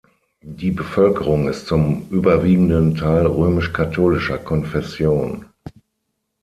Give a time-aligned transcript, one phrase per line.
[0.41, 5.45] Die Bevölkerung ist zum überwiegenden Teil römisch-katholischer Konfession.